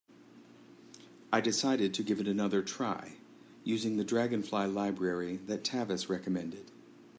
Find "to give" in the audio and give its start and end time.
1.93-2.19